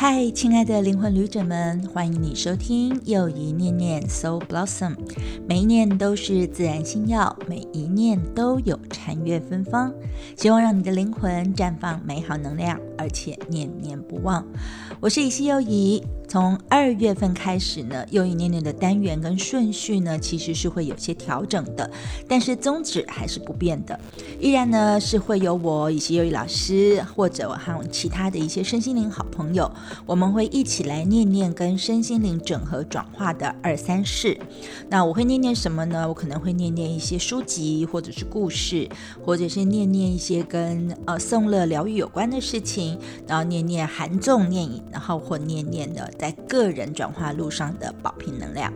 [0.00, 4.94] 嗨，亲爱的灵魂旅者们，欢迎你收听又一念念 Soul Blossom。
[5.48, 9.92] 每一念都是自然星耀，每一念都有禅悦芬芳。
[10.36, 14.46] 希望让你的灵魂绽放美好能量，而且念念不忘。
[15.00, 16.00] 我是依稀又一。
[16.28, 21.90] 从二月份开始呢，又一念念的单元跟顺序呢，其实是会有些调整的，
[22.28, 23.98] 但是宗旨还是不变的，
[24.38, 29.70] 依然呢是会有我以及又一老师，或者我和其他的一些身心灵好朋友，
[30.04, 34.38] 我们会一起来念念跟身心灵整合转化的二三事。
[34.90, 36.06] 那我会念念什么呢？
[36.06, 38.86] 我可能会念念一些书籍，或者是故事，
[39.24, 46.12] 或者是念念一些跟呃送乐疗愈有关的事情，然后念念韩重念，然后或念念的。
[46.18, 48.72] 在个人转化路上的保平能量，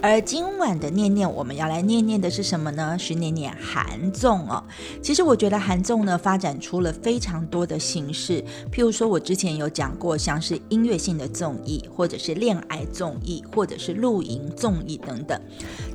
[0.00, 2.98] 而今晚的念念，我们要来念念的是什么呢？
[2.98, 4.64] 是念念韩综哦。
[5.02, 15.38] 其实我觉得韩综呢，发展出了非常多的形式，譬如说我之前有讲过，像是音乐性的综艺，或者是恋爱综艺，或者是露营综艺等等。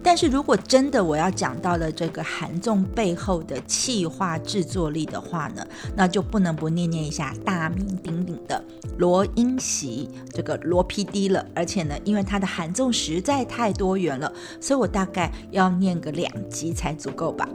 [0.04, 8.64] 但是如果真的我要讲到了这个韩综背后的企划制作力的话呢，那就不能不念念一下大名鼎鼎的
[9.00, 11.46] 罗英席这个罗 PD 了。
[11.54, 17.48] 而且呢，因为它的含重实在太多元了，所以我大概要念个两集才足够吧。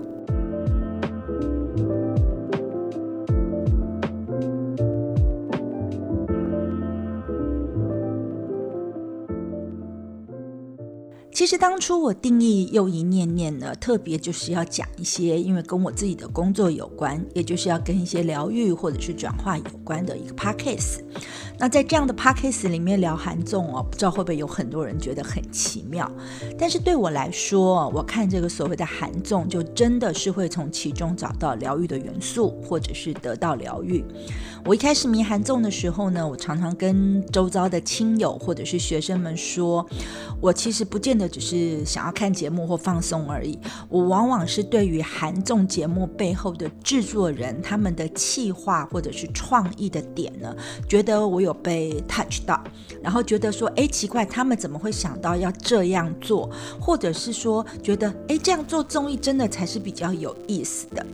[11.41, 20.99] 其实当初我定义又一念念呢，特别就是要讲一些，因为跟我自己的工作有关，也就是要跟一些疗愈或者是转化有关的一个 podcast。
[21.59, 26.11] 那在这样的 podcast 里面聊韩综哦，不知道会不会有很多人觉得很奇妙？
[26.59, 34.05] 但是对我来说，我看这个所谓的韩综，就真的是会从其中找到疗愈的元素，或者是得到疗愈。
[34.67, 39.87] 我一开始迷韩综的时候呢，我常常跟周遭的亲友或者是学生们说，
[40.39, 43.59] 我其实不见得只是想要看节目或放松而已，
[43.89, 50.55] 我往往是对于韩综节目背后的制作人他们的气划或者是创意的点呢，
[50.89, 52.63] 觉得我有被 touch 到，
[53.03, 61.07] 然后觉得说，哎，奇怪，他们怎么会想到要这样做，或者是说，觉得，哎，这样做综艺真的才是比较有意思的。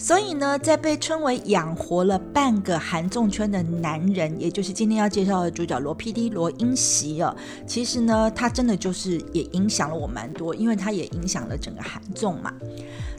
[0.00, 12.50] 所以呢，在被称为养活了半个韩综圈的男人，也就是今天要介绍的主角罗 PD 罗英席哦，其实呢，他真的就是也影响了我蛮多，因为他也影响了整个韩综嘛。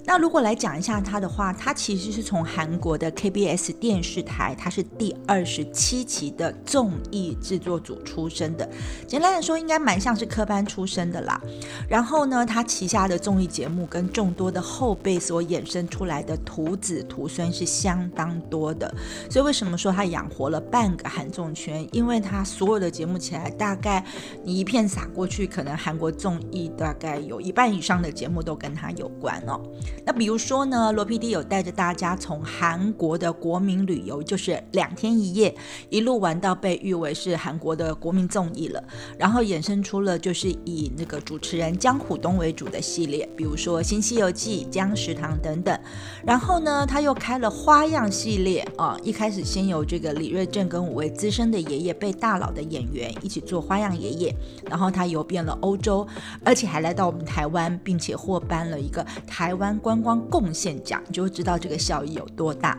[0.04, 8.68] 那如果来讲一下他的话，他其实是从韩国的 KBS 电视台，他是第二十七期的综艺制作组出身的。
[9.08, 11.40] 简单的说，应该蛮像是科班出身的啦。
[11.88, 18.94] 然后呢，他旗下的综艺节目跟众多的后辈所衍生出来的徒子徒孙是相当多的。
[19.30, 21.88] 所以为什么说他养活了半个韩综圈？
[21.92, 24.04] 因为他所有的节目起来，大概
[24.44, 29.62] 你一片撒过去，可能韩国综艺大概有一半以上的节目都跟他有关哦。
[30.04, 35.54] 那比如说呢，罗 PD 有带着大家从韩国的国民旅游，就是两天一夜，
[35.90, 38.84] 一路玩到被誉为是韩国的国民综艺了。
[39.18, 45.80] 然后衍生出了就是以那个主持人江虎东为主的系列，比如说《新西游记》、江食堂等等。
[46.26, 54.36] 然后呢，他又开了花样系列啊，一开始先由这个李瑞镇跟五位资深的爷爷被大佬的演员一起做花样爷爷，
[54.68, 56.08] 然后他游遍了欧洲，
[56.44, 59.78] 而且还来到我们台湾，并且获颁了一个台湾。
[59.82, 62.78] 观光贡献奖，就会知道这个效益有多大。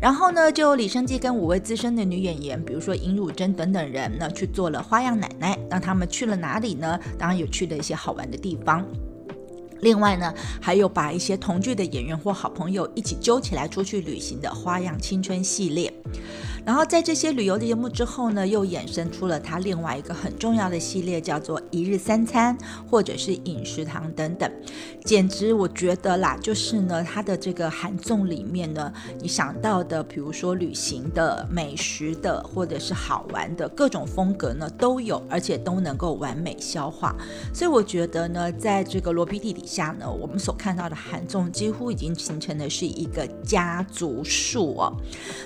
[0.00, 5.58] 然后呢，就李生基跟五位资深的女演员，比如说尹汝贞等等人，呢，去做了花样奶奶。
[5.70, 6.98] 那他们去了哪里呢？
[7.18, 8.84] 当然有去的一些好玩的地方。
[9.80, 15.92] 另外呢，还有把一些同剧的演员或好朋友一起揪起来出去旅行的花样青春系列。
[16.64, 22.56] 然后在这些旅游的节目之后呢，又衍生出了他另外一个很重要的系列，叫做一日三餐
[22.90, 24.50] 或者是饮食堂等等。
[25.04, 37.14] 简直我觉得啦，就是呢，他的这个韩综里面呢，你想到的，比如说旅行的、美食的，或者是好玩的各种风格呢，都有，而且都能够完美消化。
[37.52, 44.92] 所以我觉得呢，在这个罗 PD 下呢，我们所看到的韩综几乎已经形成的是一个家族树哦。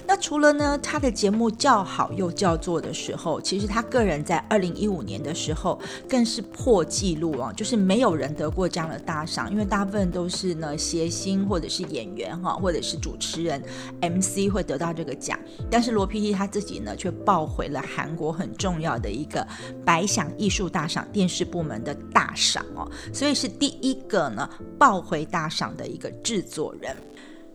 [0.06, 5.78] 那除了呢，他的节目叫好又叫座的时候，其实他个人在二零一五年的时候
[6.08, 13.62] 更是破纪录哦，就是没有人得过这样的大赏，因为大部分都是呢谐星或者是演员哈，或者是主持人
[14.00, 15.38] MC 会得到这个奖，
[15.70, 19.46] 但是罗 PD 他自己呢却抱回了韩国很重要的一个
[19.84, 26.96] 百想艺术大赏电视部门的大赏哦，所以是第一个呢抱回大赏的一个制作人。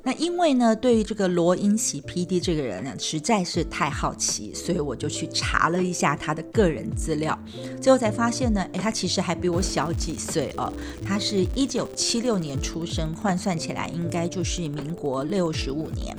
[0.05, 7.39] 那因为呢，对于这个罗英喜 P.D 这个人呢，实在是太好奇，所以我就去查了一下他的个人资料，
[7.81, 10.71] 最后才发现呢，诶，他其实还比我小几岁哦。
[11.05, 16.13] 他是一九七六年出生，换算起来应该就是民国六十五年。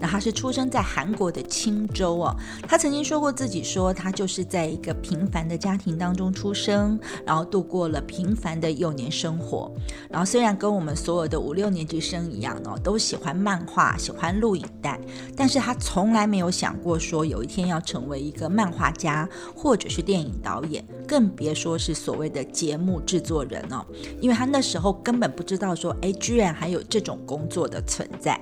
[0.00, 2.34] 那他是出生在韩国的青州哦。
[2.66, 9.70] 他曾经说过自己说，他就是在一个平凡的家庭当中出生，然后度过了平凡的幼年生活。
[10.10, 13.27] 然后虽然跟我们所有的五六年级生一样哦，都喜欢。
[13.34, 14.98] 漫画喜欢录影带，
[15.36, 23.84] 但是他从来没有想过说有一天要成为一个漫画家或者是电影导演，更别说是所谓的节目制作人哦。
[24.20, 28.40] 因为他那时候根本不知道说，哎，居然还有这种工作的存在。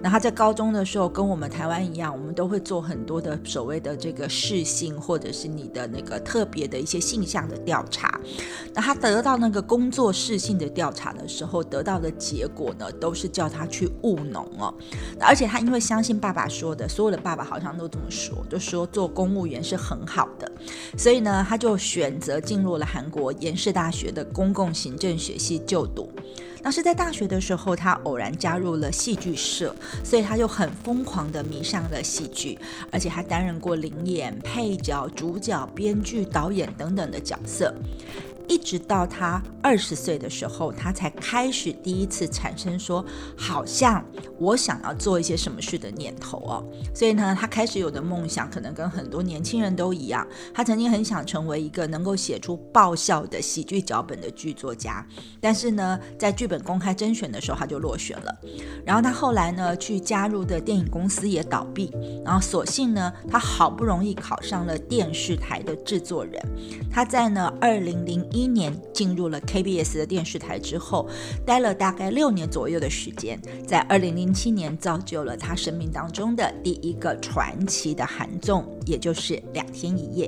[0.00, 8.20] 那他在高中的时候跟我们台湾一样，我们都会做很多的所谓的这个试性，或者是你的那个特别的一些性向的调查。
[8.74, 14.21] 那他得到那个工作试性的调查的时候，得到的结果呢，都是叫他去务。
[14.24, 14.72] 农哦，
[15.20, 20.50] 而且他因为相信爸爸说的，所有的爸爸好像都这么说，就说做公务员是很好的，
[20.96, 26.10] 所以呢，他就选择进入了韩国延世大学的公共行政学系就读。
[26.64, 29.74] 那是在大学的时候，他偶然加入了戏剧社，
[30.04, 32.56] 所以他就很疯狂的迷上了戏剧，
[32.92, 37.74] 而且还担任过灵演、配角、主角、编剧、导演等等的角色。
[38.48, 43.04] 一直到他二十岁的时候，他才开始第一次产生说，
[43.36, 44.04] 好像
[44.38, 46.64] 我想要做一些什么事的念头哦。
[46.94, 50.26] 所以呢，他开始有的梦想，可能跟很多年轻人都一样。
[50.52, 55.06] 他曾经很想成为一个能够写出爆笑的喜剧脚本的剧作家，
[55.40, 58.34] 但是呢，在剧本公开甄选的时候，他就落选了。
[58.84, 61.90] 然后他后来呢，去加入的电影公司也倒闭，
[62.24, 66.42] 然后所幸呢，他好不容易考上了电视台的制作人。
[66.90, 68.22] 他在呢，二零零。
[68.32, 71.08] 一年进入了 KBS 的电视台之后，
[71.46, 80.26] 待了大概六年左右的时间，在二零零七年造就了他生命当中的第一个传奇的韩综，也就是《两天一夜》。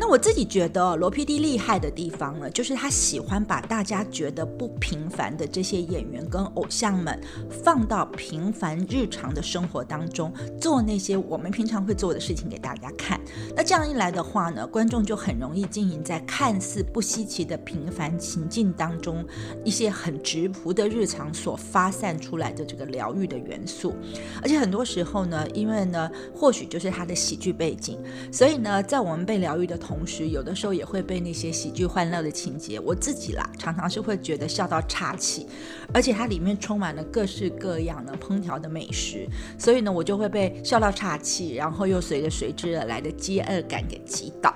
[0.00, 13.20] 那我自己觉得罗 PD 厉害的地方呢，就是他喜欢把大家觉得不平凡的这些演员跟偶像们放到平凡日常的生活当中，做那些我们平常会做的事情给大家看。
[13.56, 19.26] 那这样一来的话呢，观众就很容易经营在看似不稀奇的平凡情境当中，
[19.64, 23.96] 一些很直朴的日常所发散出来的这个疗愈的元素。
[24.40, 27.98] 而且很多时候呢，因为呢，或许就是他的喜剧背景，
[28.30, 29.76] 所以呢，在我们被疗愈的。
[29.88, 35.46] 同时，有的时候也会被那些喜剧欢乐的情节，我自己啦，常常是会觉得笑到岔气，
[35.94, 39.26] 而且它里面充满了各式各样的烹调的美食，
[39.58, 44.54] 所以呢，我就会被笑到岔气，然后又随着随之而来的饥饿感给击倒。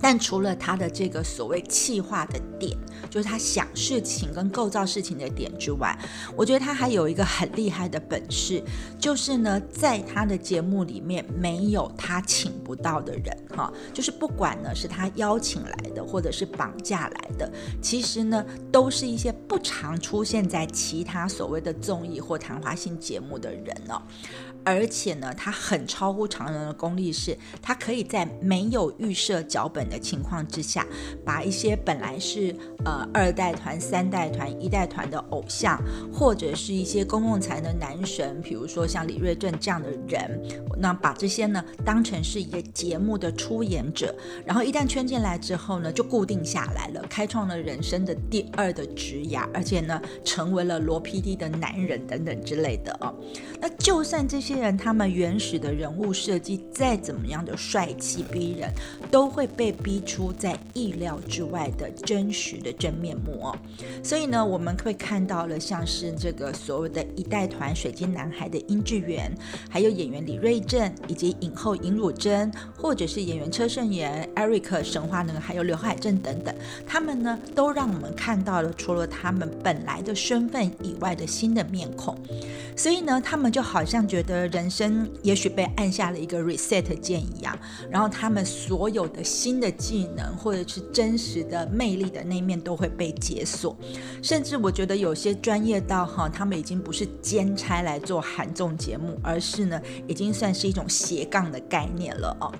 [0.00, 2.76] 但除了他的这个所谓气化的点，
[3.10, 5.96] 就是他想事情跟构造事情的点之外，
[6.36, 8.62] 我觉得他还有一个很厉害的本事，
[8.98, 17.50] 就是呢，在他的节目里面没有他请不到的人哈，就是不管呢是他邀请来的，或者是绑架来的，
[17.82, 24.02] 其实呢都是一些不常出现在其他所谓的综艺或谈话性节目的人哦。
[24.64, 30.86] 而且呢，他很超乎常人的功力，是他可以在没有预设脚本的情况之下，
[31.24, 35.82] 把一些本来是呃二代团、三代团、一代团的偶像，
[36.12, 40.38] 或者是一些公共才能男神，比如说像李瑞镇这样的人，
[40.76, 53.14] 那把这些呢当成是一个节目的出演者，然后一旦圈进来之后呢，就固定下来了，开创了人生的第二的职涯，而且呢，成为了罗 PD 的男人等等之类的哦。
[53.62, 54.57] 那就算这些。
[54.58, 58.70] 人他们原始的人物设计再怎么样的帅气逼人，
[59.10, 63.56] 都会被逼出在意料之外的真实的真面目哦。
[64.02, 69.32] 所以呢，我们会看到了像是这个所谓的一代团水晶男孩的殷志源，
[69.68, 76.54] 还有演员李瑞镇，以及影后尹汝贞，或者是演员车胜元、Eric 神话呢，还有刘海镇等等，
[76.86, 82.16] 他们呢都让我们看到了除了他们本来的身份以外的新的面孔。
[82.76, 84.37] 所以呢，他们就好像觉得。
[84.46, 87.58] 人生也许被按下了一个 reset 键一样，
[87.90, 93.76] 然后他们所有的新的技能或者是真实的魅力的那一面都会被解锁，
[94.22, 102.52] 甚至我觉得有些专业到哈，他们已经不是兼差来做韩综节目，而是呢，已经算是一种斜杠的概念了哦。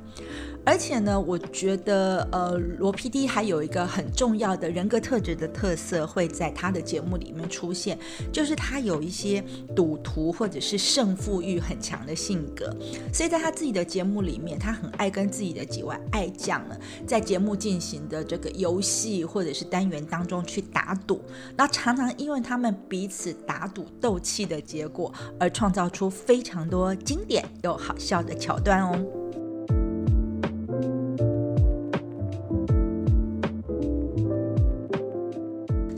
[0.65, 7.99] 而且呢，我觉得呃，罗 PD 还有一个很重要的人格特质的特色会在他的节目里面出现，
[8.31, 9.43] 就是他有一些
[9.75, 12.71] 赌徒或者是胜负欲很强的性格，
[13.13, 21.23] 所以在他自己的节目里面，他很爱跟自己的几位爱将呢，在节目进行的这个游戏或者是单元当中去打赌，
[21.57, 25.11] 那常常因为他们彼此打赌斗气的结果，
[25.41, 29.28] 而创造出非常多经典又好笑的桥段哦。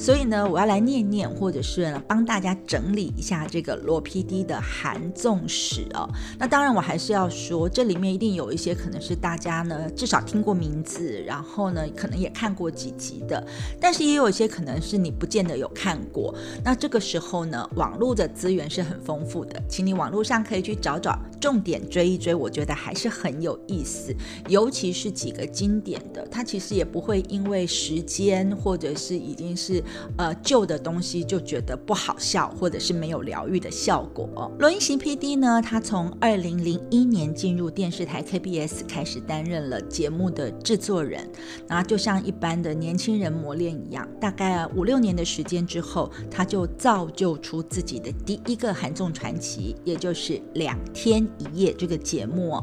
[0.00, 6.08] 所以呢，我要来念念，或者是帮大家整理一下这个罗 PD 的韩综史哦。
[6.38, 13.46] 那当然，我还是要说，这里面一定有一些可能是大家呢至少听过名字，然后呢可能也看过几集的，
[13.78, 16.34] 但是也有一些可能是你不见得有看过。
[16.64, 24.16] 那这个时候呢，网络的资源是很丰富的，请你网络上可以去找找，重点追一追，我觉得还是很有意思。
[24.48, 29.84] 尤其是几个经典的，它其实也不会因为时间或者是已经是。
[30.16, 34.50] 呃，旧的东西就觉得不好笑，或者是没有疗愈的效果。
[34.58, 41.28] 罗英行 P.D 呢，他从二零零一年进入电视台 K.B.S 开始担任了节目的制作人，
[41.66, 52.50] 那就像一般的年轻人磨练一样，大概五六年的时间之后，他就造就出自己的第一个韩综传奇，也就是《两天一夜》这个节目。《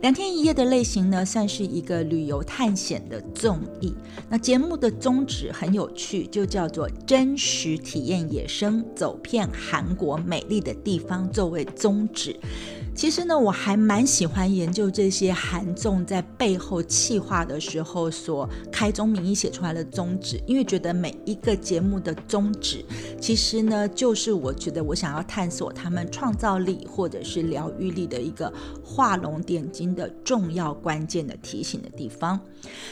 [0.00, 3.94] 两天一夜》的类型呢，算是一个旅游探险的综艺。
[4.28, 12.36] 那节目的宗旨很有趣，就叫做真实体验野生，走遍韩国美丽的地方作为宗旨。
[12.94, 22.84] 其实呢，我还蛮喜欢研究这些韩综在背后企划的时候所开宗明义写出来的宗旨，因为觉得每一个节目的宗旨，
[23.20, 28.52] 其实呢，就是我觉得我想要探索他们创造力或者是疗愈力的一个
[28.84, 32.38] 画龙点睛的重要关键的提醒的地方。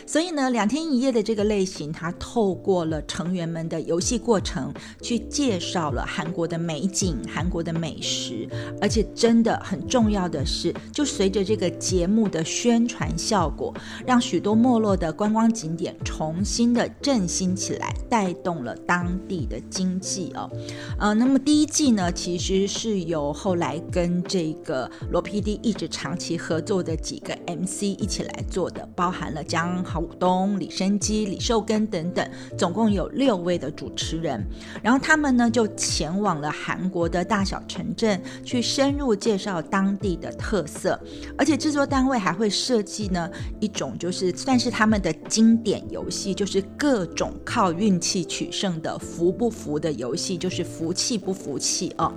[0.06, 8.48] 所以呢，两天一夜的这个类型，它透过了成员们的游戏过程，去介绍了韩国的美景、韩国的美食，
[8.80, 9.78] 而且真的很。
[9.90, 13.74] 重要的是，就随着这个节目的宣传效果，
[14.06, 20.48] 让许多没落的观光景点重新的振兴起来，带动了当地的经济哦。
[20.96, 34.40] 呃，那么第一季呢，其实是由后来跟这个罗 PD 一直长期合作的几个 MC 一起来做的，包含了江浩东、李生基、李寿根等等，总共有六位的主持人。
[34.84, 39.79] 然后他们呢，就前往了韩国的大小城镇，去深入介绍当。
[39.80, 41.00] 当地的特色，
[41.38, 52.12] 而且制作单位还会设计呢一种就是算是他们的经典游戏，就是各种靠运气取胜的服不服的游戏，就是服气不服气哦。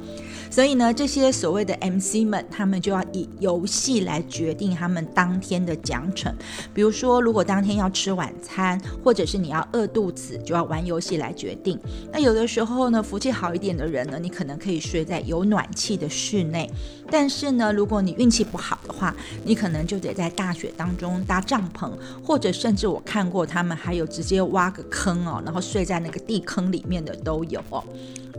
[0.51, 6.29] 所以呢，这些所谓的 MC 们，他们就要以游戏来决定他们当天的奖惩。
[6.74, 11.79] 比如说，如果当天要吃晚餐，或者是你要饿肚子，就要玩游戏来决定。
[12.12, 16.70] 那有的时候呢，福气好一点的人呢，你可能可以睡在有暖气的室内。
[17.10, 21.91] 但是那，如果你运气不好的话，你可能就得在大雪当中搭帐篷，
[22.24, 27.83] 或者甚至我看过他们还有直接挖个坑哦，然后睡在那个地坑里面的都有哦。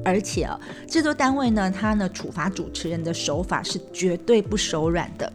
[0.05, 5.33] 而且啊，制作单位呢，他呢处罚主持人的手法是绝对不手软的。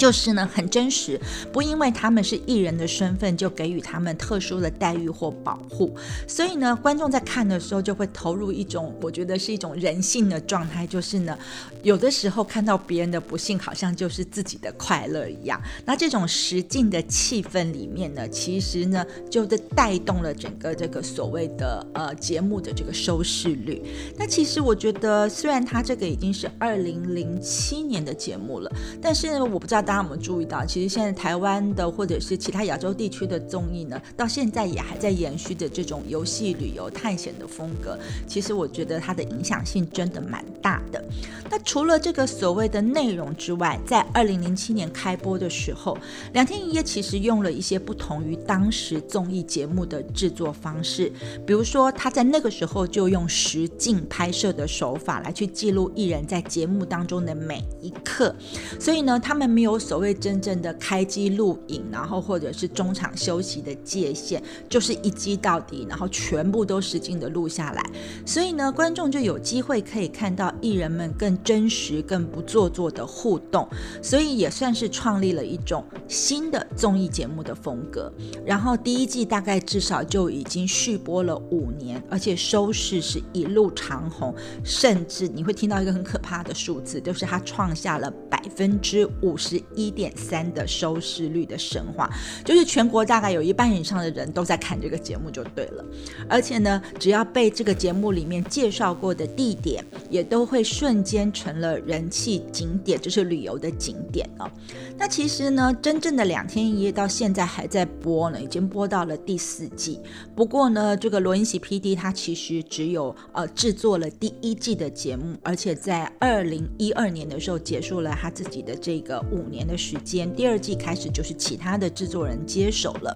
[0.00, 1.20] 就是呢，很真实，
[1.52, 5.94] 不因为他们是艺人的身份就给予他们特殊的待遇或保护，
[6.26, 11.38] 所以呢，观众在看的时候就会投入一种，我觉得是一种人性的状态，就是呢，
[11.82, 15.60] 有的时候看到别人的不幸，好像就是自己的快乐一样。
[15.84, 19.44] 那这种实境的气氛里面呢，其实呢，就
[19.76, 23.82] 带动了整个这个所谓的呃节目的这个收视率。
[24.16, 29.89] 那其实我觉得，虽然它这个已经是二零零七年的节目了，但是我不知道。
[29.90, 37.98] 大家有没有注意到，其实现在台湾的或者是其他亚洲地区的综艺呢，到现在也还在延续着这种游戏、旅游、探险的风格。
[38.24, 41.04] 其实我觉得它的影响性真的蛮大的。
[41.50, 45.96] 那除了这个所谓的内容之外，在二零零七年开播的时候，
[46.34, 51.10] 《两天一夜》其实用了一些不同于当时综艺节目的制作方式，
[51.44, 58.32] 比如说他在那个时候就用实境拍摄的手法来去记录艺人在节目当中的每一刻，
[58.78, 59.79] 所以呢，他们没有。
[59.80, 67.82] 所谓真正的开机录影，然后或者是中场休息的界限，就是一机到底，然后全部都实景的录下来。
[68.26, 73.66] 所以呢，观众就有机会可以看到艺人们更真实、更不做作的互动。
[74.02, 78.12] 所以也算是创立了一种新的综艺节目的风格。
[78.44, 89.62] 然后第一季大概至少就已经续播了五年，而且收视是一路长虹，甚至你会听到一个很可怕的数字，就是它创下了百分之五十。
[89.74, 92.08] 一点三的收视率的神话，
[92.44, 95.84] 就是全国大概有一半以上的人都在看这个节目就对了。
[96.28, 104.50] 而且呢，只要被这个节目里面介绍过的地点，也都会瞬间成了人气景点，就是旅游的景点哦。
[104.98, 110.00] 那其实呢，真正的两天一夜到现在还在播呢，已经播到了第四季。
[110.34, 111.94] 不过呢，这个罗英喜 P.D.
[111.94, 120.34] 他其实只有呃制作了第一季的节目，而且在二零一二年的时候结束了他自己的这个五年年的时间。
[120.34, 123.14] 第二季开始就是其他的制作人接手了。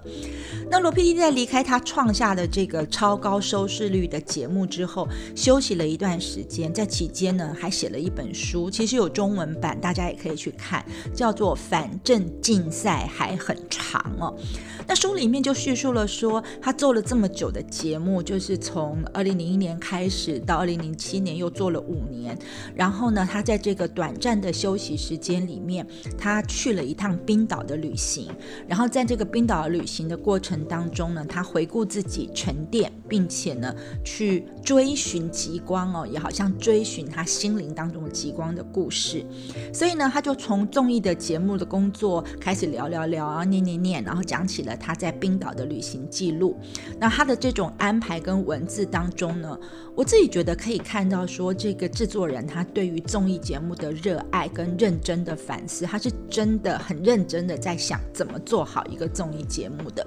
[0.70, 1.14] 那罗 P.D.
[1.14, 10.84] 在离开他创下的这个超高收视率的节目之后，休息了一段时间，在期间呢还写了一本书，其实有中文版，大家也可以去看，
[11.14, 14.34] 叫做《反正竞赛还很长》哦。
[14.86, 22.36] 那书里面就叙述了说，他做了这么久的节目，就是从二零零一年开始到二零零七年又做了五年，
[22.74, 25.86] 然后呢，他在这个短暂的休息时间里面，
[26.24, 28.30] 他去了一趟冰岛的旅行，
[28.66, 39.22] 然后在这个冰岛旅行的过程当中呢，他回顾自己沉淀，并且呢去追寻极光哦，也好像追寻他心灵当中的极光的故事，
[39.70, 44.74] 所以呢，他就从综艺的节目的工作开始聊聊聊啊，念念念，然后讲起了。
[44.78, 46.58] 他在冰岛的旅行记录，
[46.98, 49.58] 那他的这种安排跟文字当中呢，
[49.94, 60.06] 我自己觉得可以看到说，这个制作人他对于综艺节目的热爱跟认真的反思，他是真的很认真的在想怎么做好一个综艺节目的。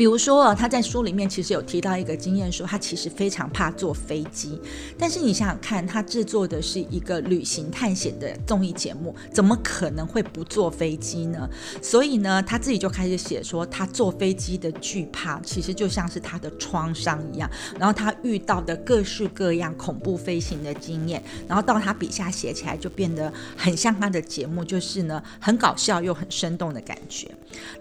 [0.00, 4.58] 比如说，他在书里面其实有提到一个经验，说他其实非常怕坐飞机。
[4.98, 11.46] 但是你想想看，他制作的是一个旅行探险的综艺节目，怎么可能会不坐飞机呢？
[11.82, 17.50] 所以呢，他自己就开始写说，他坐飞机的惧怕，其实就像是他的创伤一样。
[17.78, 27.30] 然后他遇到的各式各样恐怖飞行的经验，然后到他笔下写起来就变得很像他的节目，就是呢，很搞笑又很生动的感觉。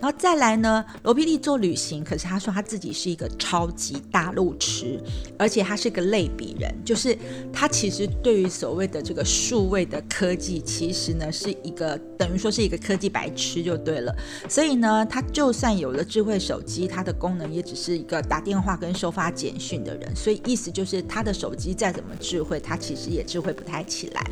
[0.01, 4.99] 然后再来呢，罗皮利做旅行，可是他说他自己是一个超级大路痴，
[5.37, 7.17] 而且他是个类比人，就是
[7.53, 14.15] 他其实对于所谓的这个数位的科技，其实呢是一个等于说是一个科技白痴就对了。
[14.49, 20.15] 所以呢，他就算有了智慧手机，它的功能也只是一个打电话跟收发简讯的人。
[20.15, 24.25] 所以意思就是他的手机再怎么智慧，他其实也智慧不太起来。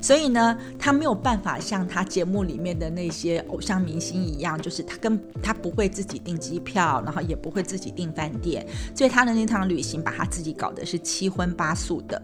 [0.00, 4.84] 所以呢，他没有办法像他节目里面的那些偶像明星一样，就是。
[4.86, 12.20] 他跟他不会自己订机票，然后也不会自己订饭店，所以他的那趟旅行把他自己搞得是七荤八素的。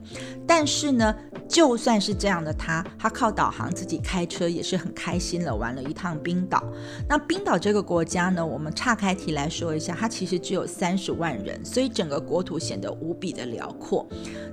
[0.46, 1.14] 但是呢，
[1.48, 6.62] 就算是这样的他，他靠导航自己开车也是很开心了，玩了一趟冰岛。
[7.08, 14.06] 那冰岛这个国家呢，我们岔开题来说一下，它其实只有三十万人，所以整个国土显得无比的辽阔。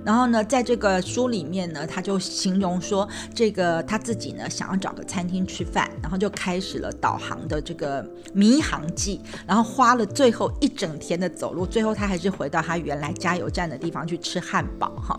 [0.04, 8.04] 然后呢，在这个书里面呢，他就形容说，这个他自己呢想要找个餐厅吃饭，然后就开始了导航的这个。
[8.34, 15.16] 迷航记，然后花了最后一整天的走路，最后他还是回到他原来加油站的地方去吃汉堡哈。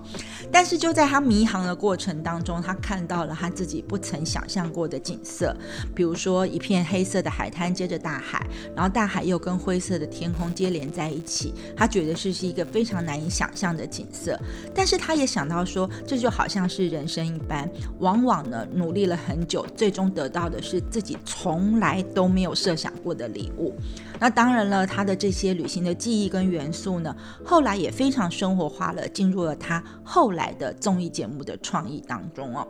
[0.52, 5.56] 但是就在他迷航的过程当中，他看到了他自己不曾想象过的景色，
[5.96, 14.38] 比如说一片黑色的海滩接着大海，然后大海又跟灰色的天空接连在一起，他觉得是是一个非常难以想象的景色。
[14.76, 22.50] 但是他也想到说，这就好像是人生一般，往往呢努力了很久，最终得到的是自己从来都没有。
[22.54, 23.74] 设想过的礼物，
[24.20, 32.68] 那当然了，他的这些旅行的记忆跟元素呢，后来也非常生活化了，进入了他后来的综艺节目的创意当中哦。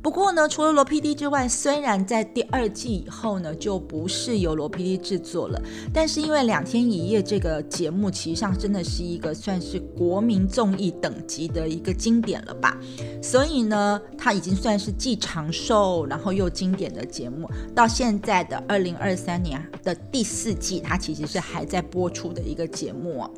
[0.00, 5.60] 不过呢，除了罗 PD 之外，虽然在第二季以后呢，就不是由罗 PD 制作了，
[5.92, 12.78] 但是因为两天一夜这个节目，其实上真的是一个算是国民综艺等级的一个经典了吧，
[13.22, 23.28] 所以呢，它已经算是既长寿然后又经典的节目，到现在的二零二三年的第四季，它其实是还在播出的一个节目。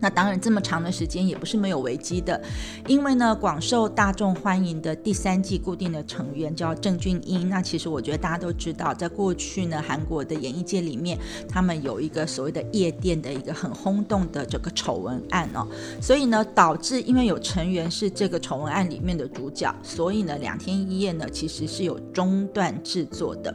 [0.00, 2.40] 那当然，这么长的时间也不是没有危机的，
[2.86, 7.48] 因为呢，广受大众欢迎的第三季固定的成员叫郑俊英。
[7.48, 15.66] 那其实我觉得大家都知道，在过去呢，韩国的演艺界里面，他们有一个所谓的夜店的一个很轰动的这个丑闻案哦，
[16.00, 23.54] 所以呢，导致因为有成员是这个丑闻案里面的主角，所以呢，两天一夜呢其实是有中断制作的。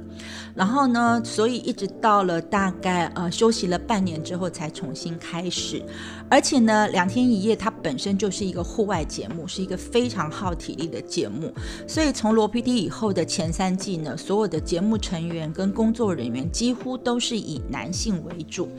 [0.54, 5.82] 然后呢，所以一直到了大概呃休息了半年之后才重新开始。
[6.30, 11.54] 而且呢，两天一夜它本身就是一个户外节目，是一个非常耗体力的节目。
[11.88, 18.70] 所以从罗 PD 以后的前三季呢，所有的节目成员跟工作人员几乎都是以男性为主。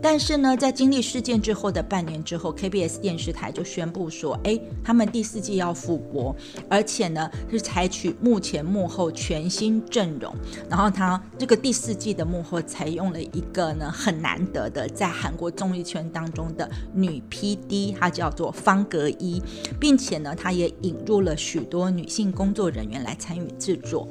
[0.00, 6.34] 但是呢，在经历事件之后的半年之后，KBS 电视台就宣布说，哎，他们第四季要复播，
[6.68, 10.34] 而且呢是采取幕前幕后全新阵容。
[10.70, 19.42] 然后他这个第四季的幕后采用了一个呢很难得的在韩国综艺圈当中的女 PD，她叫做方格一，
[19.80, 24.08] 并且呢，她也引入了许多女性工作人员来参与制作。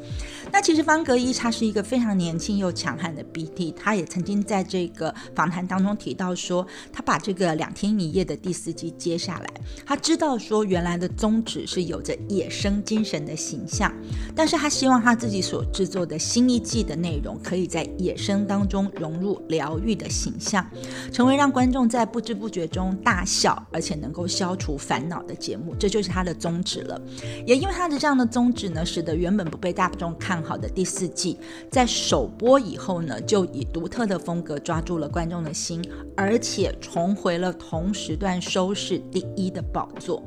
[0.51, 9.49] 那其实方格一他是一个非常年轻又强悍的 BT，他也曾经在这个访谈当中提到说，他把这个两天一夜的第四季接下来，
[9.85, 13.91] 他知道说原来的宗旨是有着野生精神的形象，
[14.35, 20.65] 但是他希望他自己所制作的新一季的内容可以在野生当中融入疗愈的形象，
[21.13, 27.01] 成为让观众在不知不觉中大笑，而且能够消除烦恼的节目，这就是他的宗旨了。
[27.47, 30.40] 也因为他的这样的宗旨呢，使得原本不被大众看。
[30.43, 31.37] 好的第四季
[31.69, 35.83] 在首播以后呢，就以独特的风格抓住了观众的心，
[36.15, 40.23] 而且重回了同时段收视第一的宝座。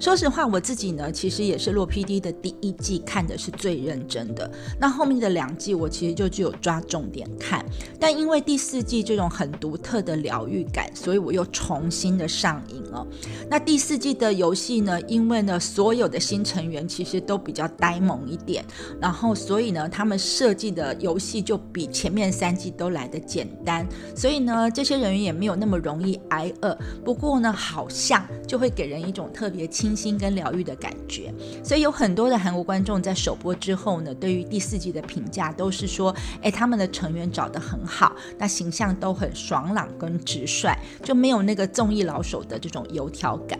[0.00, 4.48] 说实话，我自己呢，其实也是洛 PD 的第一季看的是最认真的。
[4.78, 7.64] 那后面的两季，我其实就只有抓重点看。
[7.98, 13.04] 但因为第四季这种很独特的疗愈感，所以我又重新的上瘾了。
[13.50, 18.64] 那第四季的游戏呢，因为呢，所有的新成员其实都比较呆萌一点，
[19.00, 23.86] 然后所以呢，他们设计的游戏就比前面三季都来的简单。
[24.16, 26.76] 所以呢，这些人员也没有那么容易挨饿。
[27.04, 29.68] 不过呢，好像就会给人一种特别。
[29.78, 43.56] 清新跟疗愈的感觉，所以有很多的韩国观众在首播之后呢，对于第四季的评价都是说，哎，他们的成员找得很好，那形象都很爽朗跟直率，就没有那个综艺老手的这种油条感。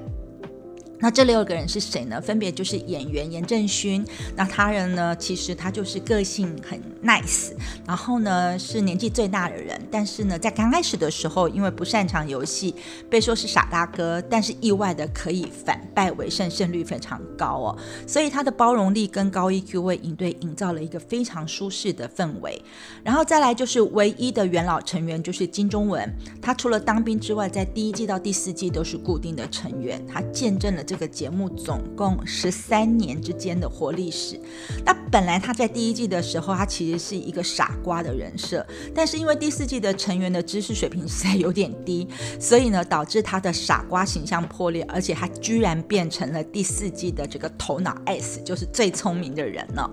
[1.00, 2.20] 那这六个人是谁呢？
[2.20, 4.04] 分别就是演员严正勋。
[4.34, 5.14] 那他人呢？
[5.16, 7.52] 其实他就是个性很 nice，
[7.86, 9.80] 然后呢是年纪最大的人。
[9.90, 12.74] 但是呢，在刚开始的时候，因为不擅长游戏，
[13.08, 17.78] 被说是傻大哥，但是意外的可以反败为胜，胜率非常高哦。
[18.06, 22.60] 所以他的包容力跟高 EQ 为营队营造了一个非常舒适的氛围。
[23.04, 30.84] 然后再来就是唯一的元老成员就是金钟文，他除了当兵之外，在第一季到第四季都是固定的成员，他见证了。
[30.88, 34.40] 这个节目总共十三年之间的活历史。
[34.86, 42.08] 那本来他在第一季的时候，他其实是一个傻瓜的人设，但是因为第四季的成员的知识水平实在有点低，
[42.40, 49.90] 所以呢，导致他的傻瓜形象破裂，而且他居然变成了第四季的这个头脑 S，就是最聪明的人了。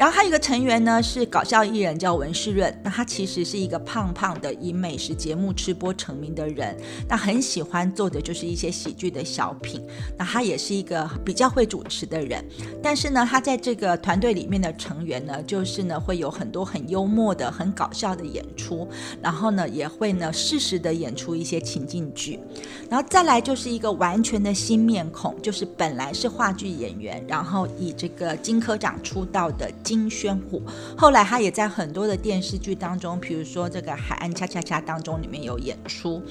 [0.00, 2.74] 然后还有一个成员呢，是搞笑艺人叫文世润。
[2.82, 6.74] 那他其实是一个胖胖的，以美食节目吃播成名的人。
[7.06, 9.86] 那很喜欢做的就是一些喜剧的小品。
[10.16, 12.42] 那他也是一个比较会主持的人。
[12.82, 18.88] 但是呢，他在这个团队里面的成员呢，就是呢会有很多很幽默的、很搞笑的演出。
[19.20, 22.40] 然后呢，也会呢适时的演出一些情境剧。
[22.88, 29.70] 然后再来就是一个完全的新面孔，就是本来是话剧演员，然后以这个金科长出道的。
[29.90, 30.62] 金宣虎，
[30.96, 36.22] 后来他也在很多的电视剧当中，比如说这个《海岸恰恰恰》当中里面有演出。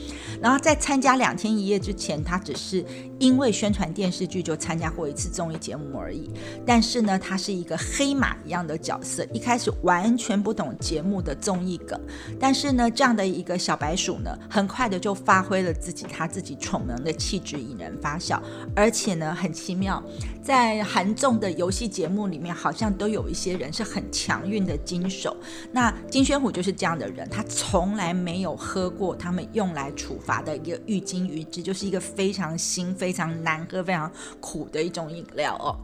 [0.41, 2.85] 然后在参加两天一夜之前，他只是
[3.19, 6.31] 因为宣传电视剧就参加过一次综艺节目而已。
[6.65, 11.99] 但是呢，他是一个黑马一样的角色，一开始完全不懂节目的综艺梗。
[12.39, 18.41] 但是呢，这样的一个小白鼠呢，很快的就发挥了自己他自己宠能的气质，引人发笑。
[18.73, 20.01] 而且呢，很奇妙，
[20.41, 23.59] 在韩综的游戏节目里面，好像都有一些些。
[23.59, 25.35] 人是很强运的金手，
[25.73, 34.09] 那金宣虎就是这样的人，他从来没有喝过他们用来处罚的一个郁金鱼汁，就是一个非常腥、非常难喝、非常
[34.39, 35.75] 苦的一种饮料哦。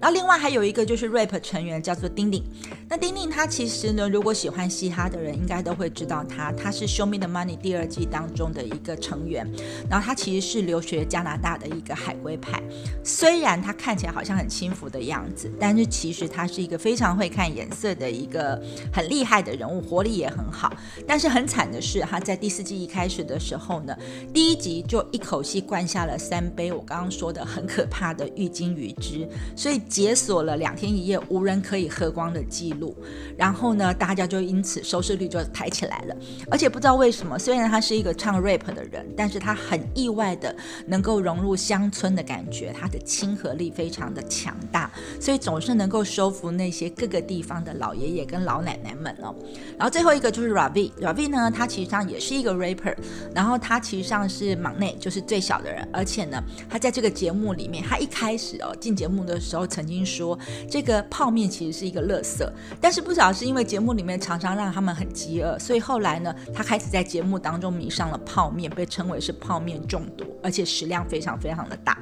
[0.00, 2.42] 然后另外还有一个就是 rap 成员叫做丁丁，
[2.88, 9.50] 那丁丁他其实呢，如果喜欢嘻哈的人应该都会知道他，他是 Show Me the Money 第二季当中的一个成员，
[9.88, 12.62] 然后他其实是留学加拿大的一个海归派，
[13.02, 20.70] 虽然他看起来好像很轻浮的样子，但是其实他是一个非常会看颜色的一个很厉害的人物，活力也很好。
[21.06, 23.96] 但是很惨的是，他在第四季一开始的时候呢，
[24.34, 29.26] 第一集就一口气灌下了三杯我刚刚说的很可怕的郁金鱼汁。
[29.56, 32.96] 所以解锁了两天一夜无人可以喝光的记录。
[33.36, 36.16] 然后呢，大家就因此收视率就抬起来了。
[36.50, 40.54] 而且不知道为什么，虽然他是一个唱 rap 的人，但是他很意外的
[40.86, 49.34] 能够融入乡村的感觉，他的亲和力非常的强大，所以总是能够收服那些各个地方的老爷爷跟老奶奶们哦。
[49.78, 52.94] 然后最后一个就是 Ravi，Ravi 呢，他其实上也是一个 rapper，
[53.34, 62.46] 然后他其实上是忙内，就是最小的人，而且呢，他在这个节目里面，他一开始哦进节目的时候曾经说，这个泡面其实是一个垃圾，
[62.80, 71.96] 但是不晓得是因为节目里面常常让他们很饥饿，所以后来呢，他开始在节目当中迷上了泡面，被称为是泡面中毒，而且食量非常非常的大。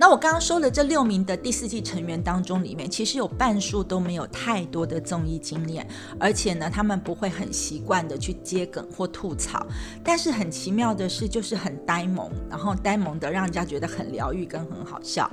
[0.00, 5.86] 那我刚刚说的这六名的第四季成员当中，里面其实有半数都没有太多的综艺经验，
[6.18, 9.66] 而且呢，他们不会很习惯的去接梗或吐槽。
[10.02, 15.30] 但是很奇妙的是，就是很呆萌，然后呆萌的让人家觉得很疗愈跟很好笑。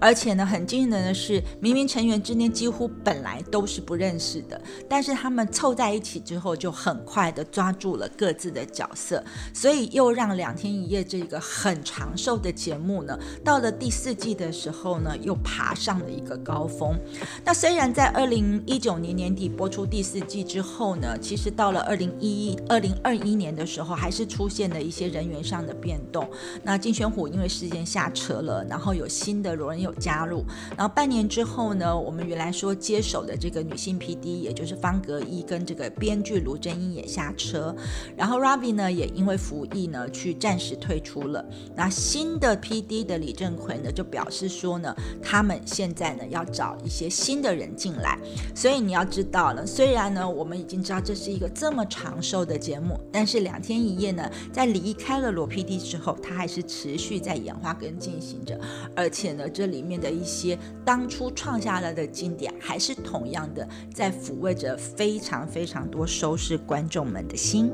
[0.00, 14.05] 而且呢，很惊人的是，明明成员之间几乎本来都是不认识的，但是他们凑在一起之后，就很快的抓住了各自的角色，所以又让两天一夜这个很长寿的节目呢，到了第四。
[14.06, 16.96] 四季的时候呢，又爬上了一个高峰。
[17.44, 26.24] 那虽然在二零一九年年底播出第四季之后呢，其实到了二零一一、二零二一年的时候，还是出现了一些人员上的变动。
[26.62, 30.44] 那金宣虎因为事件下车了，然后有新的罗恩有加入。
[30.76, 37.74] 然后半年之后呢，我们原来说接手的这个女性 PD，也就是方格一跟这个编剧卢真英也下车。
[38.16, 41.44] 然后 Ravi 呢，也因为服役呢，去暂时退出了。
[41.74, 43.90] 那新的 PD 的李正奎呢？
[43.96, 48.18] 就表示说呢，他们现在呢要找一些新的人进来，
[48.54, 58.60] 所以你要知道呢，虽然呢我们已经知道这是一个这么长寿的节目，但是两天一夜呢，在离开了罗 PD 之后，它还是持续在演化跟进行着，
[58.94, 67.72] 而且呢，这里面的一些当初创下来的经典，还是同样的在抚慰着非常非常多收视观众们的心。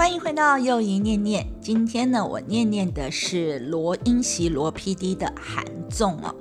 [0.00, 1.46] 欢迎回到又一念念。
[1.60, 6.34] 今天呢，我念念的是罗英席罗 PD 的韩纵哦。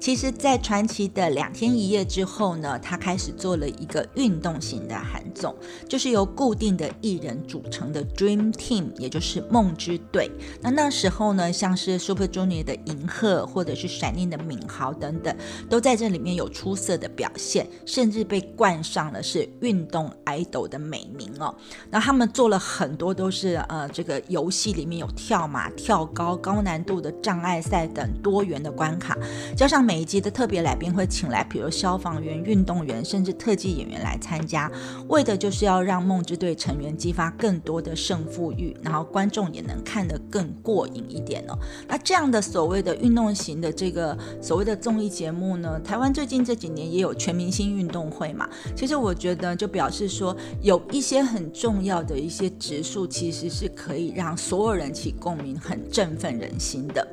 [0.00, 5.54] 其实，在传奇的两天一夜之后呢，他开始做了一个运动型的韩纵，
[5.88, 10.30] 就是由固定的艺人组成的 Dream Team，也就是梦之队。
[10.60, 15.34] 那那时候呢，像是 Super Junior 的银赫，或者是闪念的敏豪等等，
[15.70, 21.54] 都在这里面有出色的表现，甚至被冠上了是运动 idol 的美名哦。
[21.90, 24.74] 那他们做了很多都是呃这个游戏。
[24.74, 29.16] 里面有跳马、跳高、高难度的障碍赛等多元的关卡，
[29.56, 34.70] 加上每一集的特别来宾会请来，比如消防员、运动员，甚至特技演员来参加，
[35.08, 41.58] 为的就是要让梦之队成员激发更多的胜负欲，然后观众也能看得更过瘾一点哦。
[41.88, 48.48] 那这样的所谓的运动型的这个所谓的综艺节目呢，台湾最近这几年也有全明星运动会嘛。
[48.74, 57.06] 其实我觉得就表示说，有一些很重要的一些指数，其实是可以让所有人起共鸣，很振奋人心的。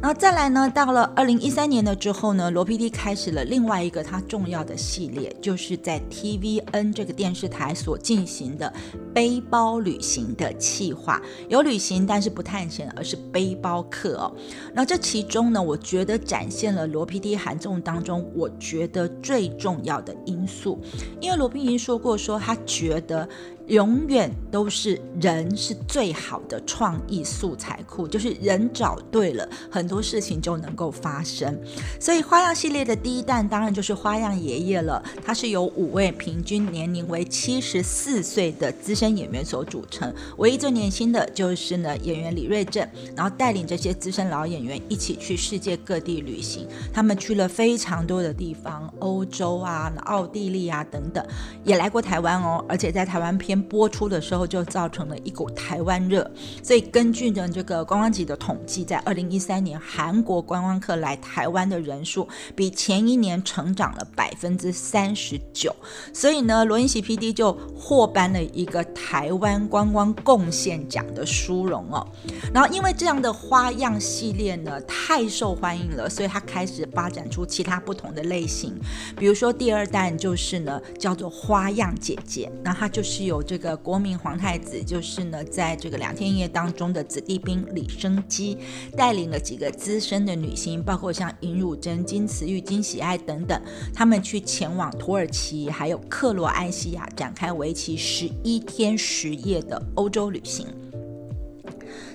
[0.00, 8.72] 然后再来呢，到了二零一三年的之后呢，罗 PD 开始了另外一个他重要的系列，就是在 TVN 这个电视台所进行的
[9.14, 14.34] 背包旅行的企划，有旅行但是不探险，而是背包客哦。
[14.74, 20.80] 那这其中呢，我觉得展现了罗 PD 韩综当中我觉得最重要的因素，
[21.20, 23.28] 因为罗 PD 说过，说他觉得。
[23.68, 31.58] 永远都是人是最好的创意素材库，就是人找对了，很很多事情就能够发生。
[31.98, 51.26] 所以花样系列的第一弹当然就是花样爷爷了，它是由五位平均年龄为七十四岁的资深演员所组成，唯一最年轻的就是呢演员李瑞镇，然后带领这些资深老演员一起去世界各地旅行，他们去了非常多的地方，欧洲啊、奥地利啊等等，
[51.64, 53.60] 也来过台湾哦，而且在台湾片。
[53.72, 56.30] 播出的时候就造成了一股台湾热，
[56.62, 65.74] 所以根据呢这个观光局的统计，在二零一三年韩国观光客来台湾的人数比前一年成长了百分之三十九，
[66.12, 72.06] 所以呢罗英喜 PD 就获颁了一个台湾观光贡献奖的殊荣哦。
[72.52, 78.74] 然后因为这样的花样系列呢太受欢迎了，所以他开始发展出其他不同的类型，
[79.16, 83.42] 比如说第二弹就是呢叫做花样姐姐，那它就是有。
[83.42, 88.56] 这个国民皇太子就是呢，在这个两天一夜当中的子弟兵李生基
[88.96, 89.61] 带领了几个。
[89.62, 93.62] 个资深的女星，包括像尹汝贞、金慈玉、金喜爱等等，
[93.94, 100.66] 他们去前往土耳其还有克罗埃西亚展开为期十一天十夜的欧洲旅行。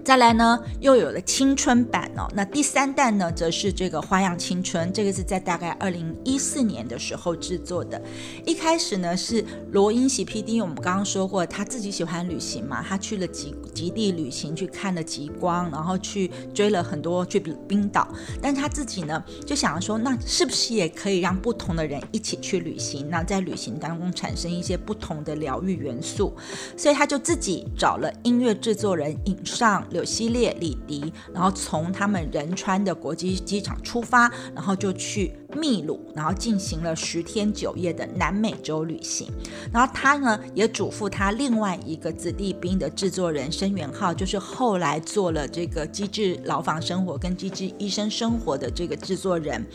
[0.07, 2.31] 再来呢，又有了青春版哦。
[2.33, 8.01] 那第三弹呢，则是这个《花样青春》，这个是在大概二零一四年的时候制作的。
[8.45, 9.43] 一开始呢，是
[9.73, 18.07] 罗英喜 P.D，我们刚刚说过，他自己喜欢旅行嘛，他去了极极地旅行，去看了极光，然后去追了很多去冰岛。
[18.41, 23.09] 但他自己呢，就想要说，那是不是也可以让不同的人一起去旅行？
[23.09, 26.33] 那在旅行当中产生一些不同的疗愈元素，
[26.77, 29.85] 所以他就自己找了音乐制作人尹尚。
[29.97, 35.33] 柳希列、李迪，然后从他们仁川的国际机场出发，然后就去。
[35.55, 39.31] 秘鲁，然后进行了十天九夜的南美洲旅行。
[39.71, 49.65] 然后他呢，也嘱咐他另外一个子弟兵的制作人申元浩，就是后来做了这个《机智牢房生活》跟《机智医生生活》的这个制作人，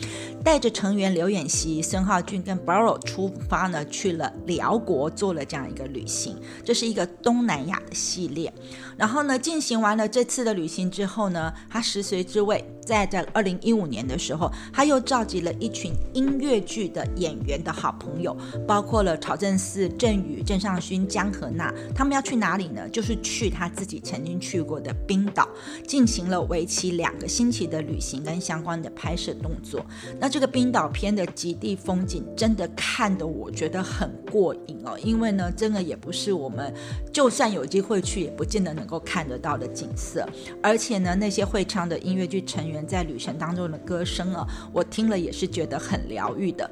[0.45, 6.37] 带着成员刘演熙、孙浩俊跟 Borrow 出发呢，去了辽国做了这样一个旅行。
[6.63, 8.53] 这是一个东南亚的系列。
[8.99, 15.53] 然后呢，进行完了这次的旅行之后呢，他十随之位，在在二零一五年的时候，他又召集了。
[15.63, 22.89] 一群音乐剧的演员的好朋友，包括了曹正奭、郑宇、郑尚勋、江河娜，他们要去哪里呢？
[22.89, 25.49] 就是去他自己曾经去过的冰岛，
[25.87, 29.87] 进行了为期两个星期的旅行跟相关的拍摄动作。
[30.19, 36.75] 那这个冰岛片的极地风景，真的看得我觉得很过瘾哦，因为呢，真的也不是我们
[37.13, 40.29] 就算有机会去，也不见得能够看得到的景色。
[40.61, 45.53] 而且呢，那些会唱的音乐剧成员在旅程当中的歌声啊，我听了也是。
[45.53, 46.71] 觉得很疗愈的。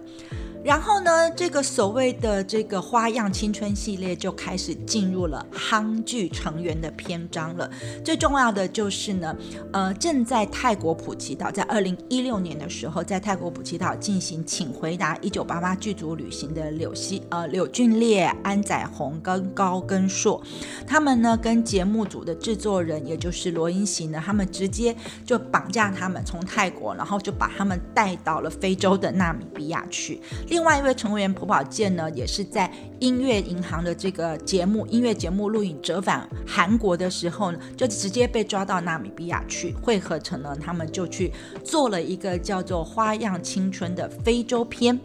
[0.62, 7.70] 然后呢，这个所谓的这个花样青春系列就开始进入了夯剧成员的篇章了。
[8.04, 9.34] 最重要的就是呢，
[9.72, 20.42] 呃，正在泰国普吉岛，在二零一六年的时候，在泰国普吉岛进行《请回答一九八八》剧组旅行的柳希呃柳俊烈、安宰红跟高根硕，
[20.86, 30.20] 他们呢跟节目组的制作人，也就是罗英喜呢，他们直接就绑架他们从泰国，然后就把他们带到了非洲的纳米比亚去。
[30.48, 41.32] 另外一位成员朴宝剑呢，也是在音乐银行的这个节目音乐节目录影折返韩国的时候呢，就直接被抓到纳米比亚去汇合成了，他们就去
[41.64, 44.98] 做了一个叫做《花样青春》的非洲篇。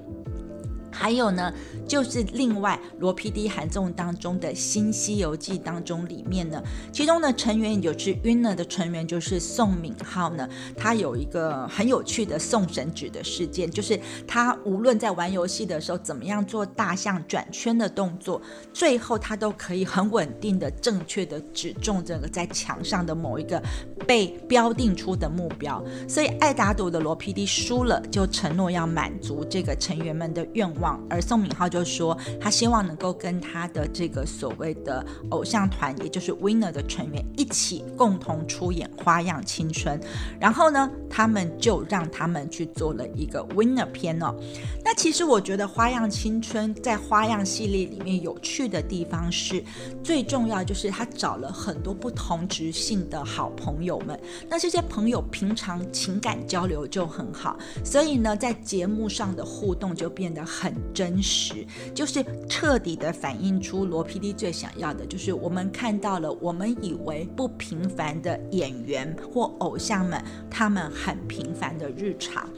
[0.96, 1.54] 还有呢，
[1.86, 23.62] 就是另外罗 PD 韩综当中的新《西游记》当中里面呢，其中的成员也就是 Winner 的成员就是宋敏浩呢，他有一个很有趣的送神指的事件，就是他无论在玩游戏的时候怎么样做大象转圈的动作，最后他都可以很稳定的、正确的指中这个在墙上的某一个
[24.08, 25.84] 被标定出的目标。
[26.08, 30.85] 所以爱打赌的罗 PD 输了，就承诺要满足这个成员们的愿望。
[31.10, 40.00] 而宋敏浩就说，他希望能够跟他的这个所谓的偶像团，也就是 Winner 的成员一起共同出演《花样青春》。
[40.40, 44.36] 然后呢，他们就让他们去做了一个 Winner 片哦。
[44.84, 49.64] 那其实我觉得《花样青春》在花样系列里面有趣的地方是，
[50.04, 54.20] 最重要就是他找了很多不同职性的好朋友们。
[54.50, 60.75] 那这些朋友平常情感交流就很好，所以呢，在节目上的互动就变得很。
[60.94, 72.50] 真实就是彻底的反映出罗 PD 最想要的，就是我们看到了我们以为不平凡的演员或偶像们，他们很平凡的日常。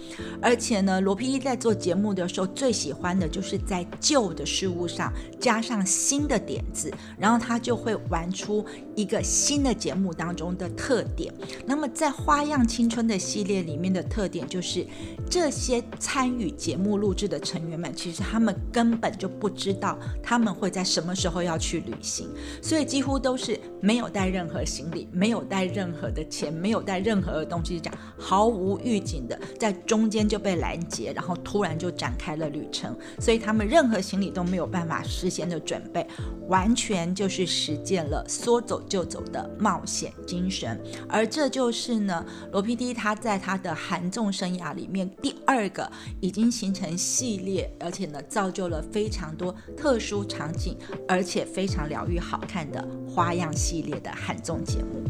[0.42, 11.34] 而且呢，罗 PD 在做节目的时候，最喜欢的就是在旧的事物上加上新的点子，然后他就会玩出一个新的节目当中的特点。
[11.66, 14.86] 那么在《花样青春》的系列里面的特点，就是
[15.30, 17.88] 这些参与节目录制的成员们。
[18.08, 22.30] 其实他们根本就不知道他们会在什么时候要去旅行，
[22.62, 32.98] 所以几乎都是没有带任何行李，没有带任何的钱，没有带任何的东西，这样毫无预警的在中间就被拦截，然后突然就展开了旅程。
[33.20, 36.08] 所以他们任何行李都没有办法事先的准备，
[36.48, 40.82] 完全就是实践了说走就走的冒险精神。
[41.10, 45.92] 而这就是呢，罗 PD 他在他的韩综生涯里面第二个
[46.22, 47.97] 已经形成系列，而且。
[47.98, 55.04] 且呢，造就了非常多特殊场景，而且非常疗愈、好看的花样系列的汉综节目。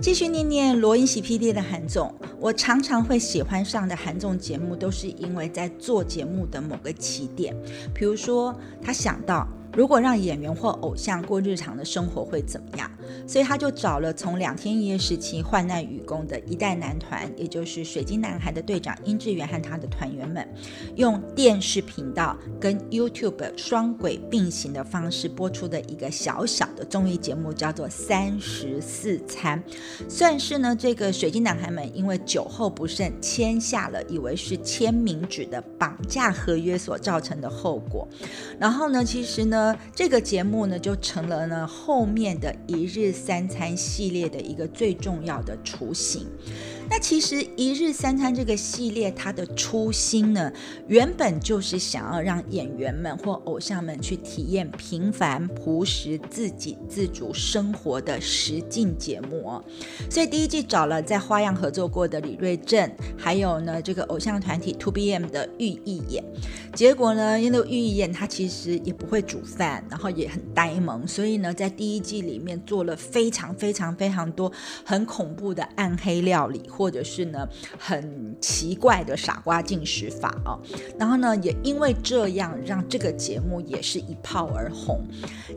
[0.00, 2.14] 继续念念罗英喜 P.D 的韩总。
[2.38, 7.54] 我常常会喜欢上的韩总节目，都是因为在做节目的某个起点，
[7.92, 9.46] 比如说他想到。
[9.74, 12.90] 如果让演员或偶像过日常的生活会怎么样？
[13.26, 20.46] 所以他就找了从两天一夜时期患难与共的一代男团，也就是水晶男孩的队长殷志源和他的团员们，
[20.96, 29.62] 用电视频道跟 YouTube 双轨并行的方式播出的一个小小的综艺节目，叫做《三十四餐》，
[30.10, 38.08] 算是呢这个水晶男孩们因为酒后不慎签下了以为是签名纸的绑架合约所造成的后果。
[38.58, 39.57] 然后呢，其实呢。
[39.58, 46.28] 呃，这个节目呢，就成了呢后面的一日三餐系列的一个最重要的雏形。
[46.90, 50.50] 那其实一日三餐这个系列，它的初心呢，
[50.86, 59.64] 原本就是想要让演员们或偶像们去体验平凡朴实、自给自足生活的实境节目哦。
[60.10, 66.24] 所以第一季找了在花样合作过的李瑞镇，还有呢这个偶像团体 Two B M 的玉意演。
[66.74, 74.50] 结果呢，因为玉意演他其实也不会煮饭，然后也很呆萌，所以呢在第一季里面做了非常非常非常多
[74.84, 76.62] 很恐怖的暗黑料理。
[76.78, 80.56] 或者是呢很奇怪的傻瓜进食法啊，
[80.96, 85.04] 然后呢也因为这样让这个节目也是一炮而红。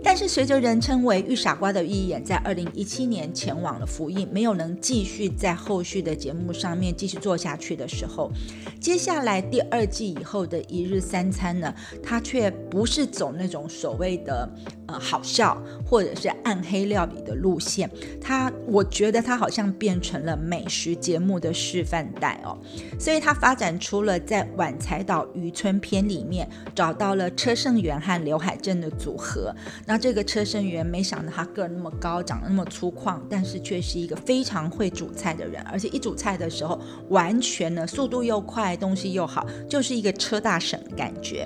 [0.03, 8.31] 但是随着人称为“玉傻瓜”的预演在二零一七年前往了福音，没有能继续在后续的节目上面继续做下去的时候，
[8.79, 14.49] 接下来第二季以后的一日三餐呢，它却不是走那种所谓的
[14.87, 17.87] 呃好笑或者是暗黑料理的路线，
[18.19, 21.10] 它我觉得它好像变成了美食节。
[21.11, 22.57] 节目的示范带哦，
[22.97, 29.53] 所以他发展出了在晚财岛渔村篇里面找到了车胜元和刘海镇的组合。
[29.85, 41.45] 那这个车胜元没想到他个儿那么高，长得那么粗犷，但是却是一个非常会煮菜的人，而且一煮菜的时候完全呢速度又快，东西又好，就是一个车大省的感觉。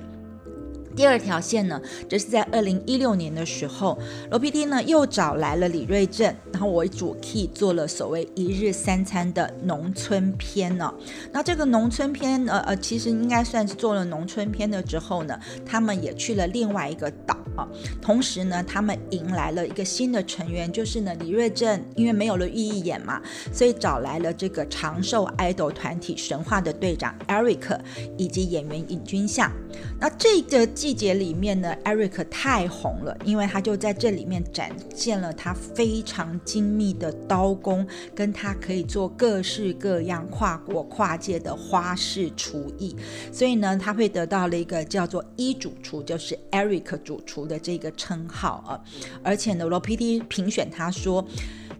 [0.95, 3.99] 第二条线呢，这是在二零一六年的时候，
[4.31, 10.93] 罗 PD 呢又找来了李瑞镇，然后为主 key 做了所谓一日三餐的农村篇呢。
[11.33, 17.67] 那这个农村篇，呃呃，其实应该算是做了农村篇的之后呢，他们也去了另外一个岛啊。
[18.01, 23.21] 同时呢，他们迎来了一个新的成员，就是呢李瑞镇，因为没有了寓意演嘛，
[23.51, 27.77] 所以找来了这个长寿 idol 团体神话的队长 Eric
[28.17, 29.51] 以及演员尹君相。
[29.99, 30.65] 那这个。
[30.85, 42.95] 季节里面呢，Eric 太红了，因为他就在这里面展现了他非常精密的刀工，跟他可以做各式各样跨国跨界的花式厨艺，
[43.31, 48.79] 所以呢，他会得到了一个叫做“一主厨”，就是 Eric 主厨的这个称号啊。
[49.23, 51.27] 而且呢，罗 PD 评选他说。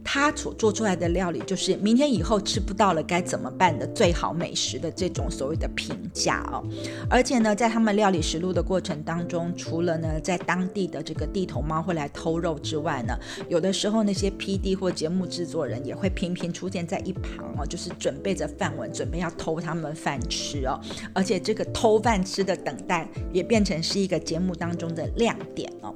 [0.08, 6.64] 他所做出来的料理，就是明天以后吃不到了该怎么办的最好美食的这种所谓的评价哦。
[7.10, 13.18] 而且呢，在他们料理实录的过程当中，除了呢在当地的这个地头猫会来偷肉之外呢，
[13.50, 20.80] 有的时候那些 P D 或节目制作人也会频频出现在一旁哦，就是准备着饭碗，准备要偷他们饭吃哦。
[21.14, 25.92] 而且这个偷饭吃的等待也变成是一个节目当中的亮点哦。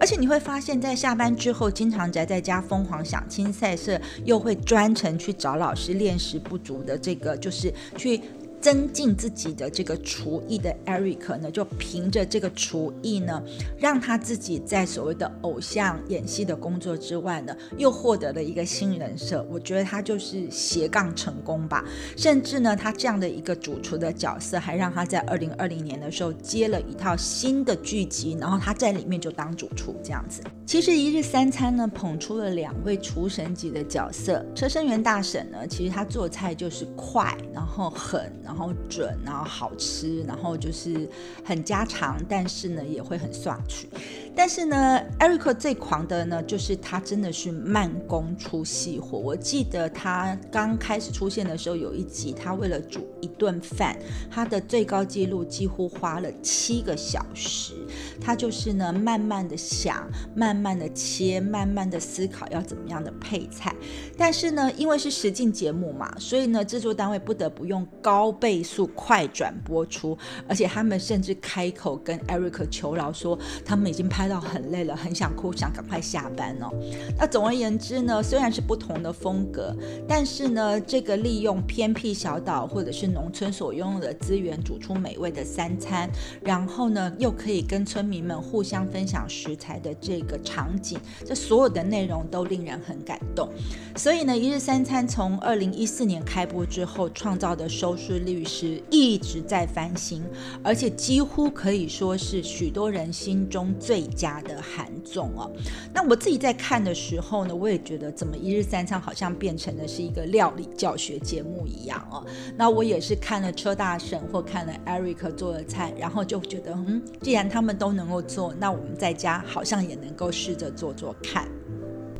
[0.00, 3.49] 而且你会发现在下班之后，经常宅在家疯狂想亲。
[3.52, 8.20] 赛事又会专程去找老师练习不足的这个，就是去。
[8.60, 13.42] 增进自己的这个厨艺的 Eric 呢，就凭着这个厨艺呢，
[13.78, 19.46] 让他自己在所谓的偶像演戏的工作之外呢，又获得了一个新人设。
[19.50, 21.82] 我觉得他就是斜杠成功吧。
[22.16, 30.42] 甚至呢，他这样的一个主厨的角色，还让他在二零二零年的时候接了一套新的剧集，然后他在里面就当主厨这样子。
[30.66, 34.44] 其实一日三餐呢，捧出了两位厨神级的角色。
[34.54, 38.30] 车生元大婶呢，其实他做菜就是快，然后狠。
[38.50, 41.08] 然后准，然后好吃，然后就是
[41.44, 43.88] 很家常，但是呢也会很爽去。
[44.34, 49.16] 但是呢，Eric 最狂的呢，就是他真的是慢工出细活。
[49.16, 53.96] 我记得他刚开始出现的时候，有一集他为了煮一顿饭，
[54.28, 57.74] 他的最高纪录几乎花了七个小时。
[58.20, 63.72] 他就是呢，慢慢的想，慢慢的切，慢慢的思考要怎么样的配菜。
[64.18, 70.16] 但是呢，因为是实境节目嘛，所以呢，制作单位不得不用高倍速快转播出，
[70.48, 74.30] 而且他们甚至开口跟 Eric 求饶说，他们已经拍。
[74.30, 76.70] 到很累了，很想哭，想赶快下班哦。
[77.18, 79.74] 那总而言之呢，虽然是不同的风格，
[80.06, 86.08] 但是呢，这个利用偏僻小岛或者是农村所拥有的资源煮出美味的三餐，
[86.44, 93.48] 然后呢，又可以跟村民们互相分享食材的这个场景，这所有的内容都令人很感动。
[93.96, 100.22] 所以呢，一日三餐从二零一四年开播之后，创造的收视率律师一直在翻新，
[100.62, 105.50] 而且几乎可以说是许多人心中最佳的韩综哦。
[105.92, 112.24] 那我自己在看的时候呢，我也觉得怎么一日三餐好像变成的是一个料理教学节目一样哦。
[112.56, 121.48] 那我也是看了车大婶或看了 Eric 做的菜，然后就觉得，嗯，既然他们都能够做，那我们在家好像也能够试着做做看。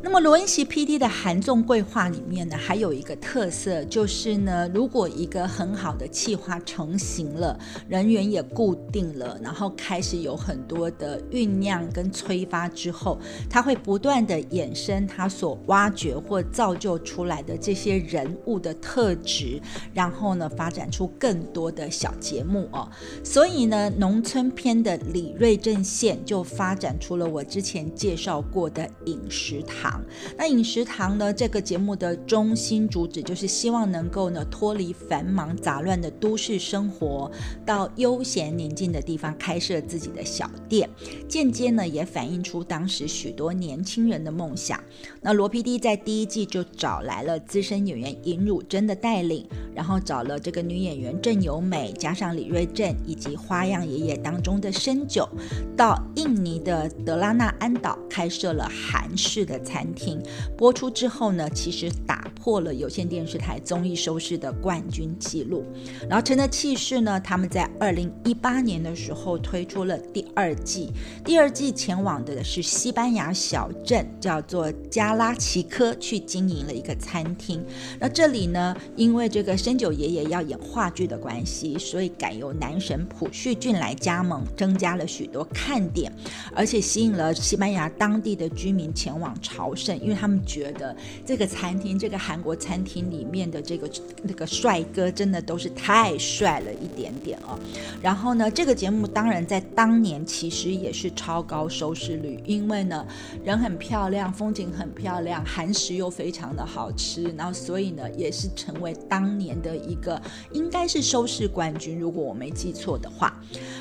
[0.02, 0.98] 那么罗恩熙 P.D.
[0.98, 13.20] 的韩综规划里面呢，还有一个特色，就是呢，如果一个很好的企划成型了，人员也固定了，然后开始有很多的酝酿跟催发之后，
[13.50, 19.60] 它会不断的衍生它所挖掘或造就出来的这些人物的特质，
[19.92, 22.88] 然后呢，发展出更多的小节目哦。
[23.22, 29.89] 所以呢，农村篇的李瑞镇线就发展出了我之前介绍过的饮食堂
[30.36, 31.32] 那饮食堂呢？
[31.32, 37.30] 这个节目的中心主旨就是希望能够呢脱离繁忙杂乱的都市生活，
[37.64, 40.88] 到悠闲宁静的地方开设自己的小店，
[41.28, 44.78] 间接呢也反映出当时许多年轻人的梦想。
[45.20, 55.28] 那罗 PD 在第一季就找来了资深演员尹汝贞的带领，然后找了这个女演员郑由美，加上李瑞镇以及花样爷爷当中的深九，
[55.76, 59.79] 到印尼的德拉纳安岛开设了韩式的餐。
[59.80, 60.22] 餐厅
[60.58, 65.64] 播出之后呢，其实打破了有线电视台综艺收视的冠军纪录。
[66.06, 70.92] 然后，乘着气势呢，他们在二零一八年的时候推出了第二季。
[71.24, 77.64] 第二季前往的是西班牙小镇，叫做加拉奇科，去经营了一个餐厅。
[77.98, 86.12] 那这里呢，因为这个深九爷爷要演话剧的关系，所以改由男神朴叙俊来加盟，增加了许多看点，
[86.54, 89.69] 而且吸引了西班牙当地的居民前往朝。
[89.74, 90.94] 胜，因为他们觉得
[91.24, 93.88] 这个餐厅，这个韩国餐厅里面的这个
[94.22, 97.56] 那个帅哥真的都是太帅了一点点哦。
[98.02, 103.06] 然后呢，这个节目当然在当年其实也是超高收视率，因为呢
[103.44, 110.20] 人很漂亮，风景很漂亮，韩食又非常的好吃，然后所以呢也是成为当年的一个
[110.52, 113.40] 应该是收视冠军，如果我没记错的话。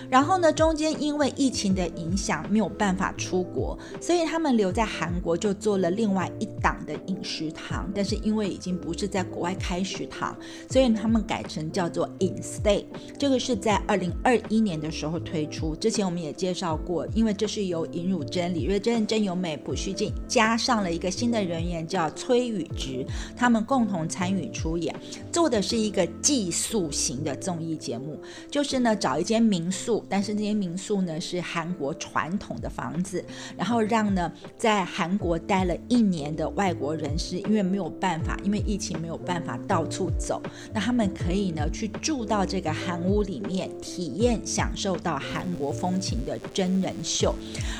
[0.10, 5.79] 然后呢，中间因为疫情的影响没有办法出国，所以他们留在韩国就做。
[5.80, 10.36] 了另外一档的饮食堂，但是因为已经不是在国外开食堂，
[10.70, 12.86] 所以他们改成叫做 In Stay。
[13.18, 15.76] 这个是在二零二一年的时候推出。
[15.76, 23.06] 之前我们也介绍过，因为这是由尹汝贞、李瑞珍、真由美、朴叙俊加上了一个新的人员叫崔宇植，
[23.38, 24.94] 他们共同参与出演，
[25.32, 28.20] 做的是一个寄宿型的综艺节目，
[28.50, 33.24] 就是呢找一间民宿，但是这间民宿呢是韩国传统的房子，
[33.56, 35.69] 然后让呢在韩国待。
[35.70, 40.42] 了一年的外国人士，因为没有办法，因为疫情没有办法到处走，
[40.74, 47.36] 那他们可以呢去住到这个韩屋里面，体验享受到韩国风情的真人秀。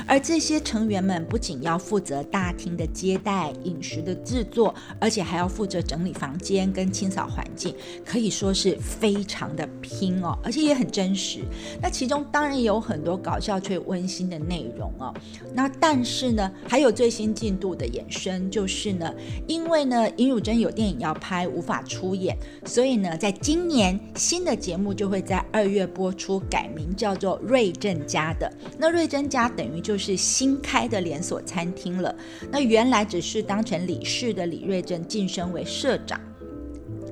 [0.06, 7.74] 而这些成员们不仅要负责大厅的接待、饮食的制作，而且还要负责整理房间跟清扫环境，
[8.06, 11.40] 可以说是非常的拼哦，而且也很真实。
[11.82, 15.12] 那其中当然也有很多搞笑却温馨的内容哦。
[15.52, 17.74] 那但是呢，还有最新进度。
[17.80, 19.12] 的衍生就是呢，
[19.46, 28.52] 因为呢，尹汝贞有电影要拍，无法出演，所以呢，在今年新的节目就会在二月播出，改名叫做瑞正家的。
[28.78, 32.14] 那瑞正家等于就是新开的连锁餐厅了。
[32.52, 36.20] 那原来只是当成理事的李瑞正晋升为社长，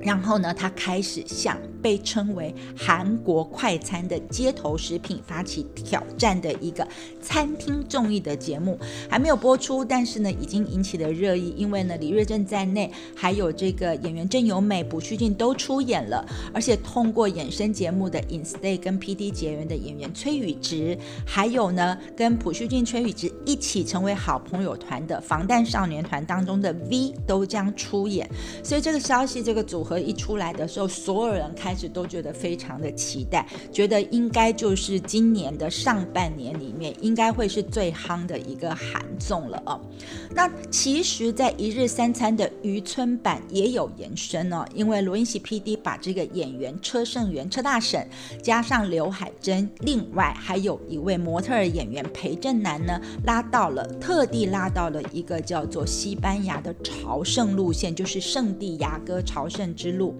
[0.01, 1.57] 然后呢，他开始向。
[1.81, 6.87] 被称为韩国快餐的街头食品发起挑战的一个
[7.21, 8.77] 餐厅综艺的节目
[9.09, 28.29] 还没有播出，但是呢已经引起了热议，因为呢李瑞镇在内，还有这个演员郑有美、朴叙俊都出演了，而且通过衍生节目的 Instay 跟 PD 结缘的演员崔宇植，还有呢跟朴叙俊、崔宇植一起成为好朋友团的防弹少年团当中的 V 都将出演，
[28.63, 31.68] 所以这个消息这个组合一出来的时候，所有人开。
[31.69, 39.79] 开始都觉得非常的期待，觉得应该就是今年的上半年里面应该会是最夯的一个韩综了哦。
[40.33, 48.07] 那其实，在一日三餐的渔村版也有延伸哦，因为罗英喜 P D 把这个演员车胜元车大婶
[48.41, 60.15] 加上刘海珍，另外还有一位模特儿演员裴正南呢，拉到了特地拉到了一个叫做西班牙的朝圣路线，就是圣地亚哥朝圣之路。